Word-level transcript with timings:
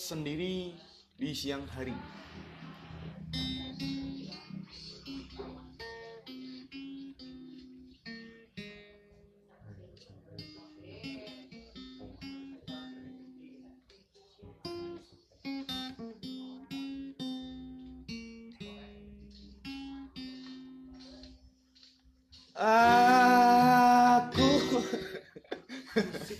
sendiri 0.00 0.72
di 1.20 1.28
siang 1.36 1.68
hari. 1.68 1.92
Aku 22.60 24.48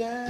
down. 0.00 0.29